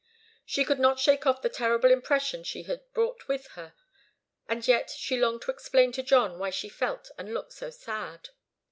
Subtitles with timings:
[0.47, 3.75] She could not shake off the terrible impression she had brought with her,
[4.49, 8.29] and yet she longed to explain to John why she felt and looked so sad.